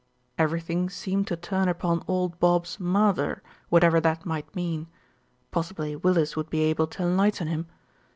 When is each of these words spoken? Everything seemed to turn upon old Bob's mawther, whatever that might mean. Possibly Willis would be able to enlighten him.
Everything 0.39 0.89
seemed 0.89 1.27
to 1.27 1.35
turn 1.35 1.67
upon 1.67 2.01
old 2.07 2.39
Bob's 2.39 2.77
mawther, 2.79 3.41
whatever 3.69 3.99
that 4.01 4.25
might 4.25 4.55
mean. 4.55 4.87
Possibly 5.51 5.95
Willis 5.95 6.35
would 6.35 6.49
be 6.49 6.61
able 6.61 6.87
to 6.87 7.03
enlighten 7.03 7.47
him. 7.47 7.67